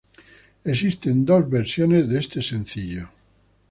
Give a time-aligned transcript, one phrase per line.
[0.63, 3.11] Existen dos versiones de este sencillo.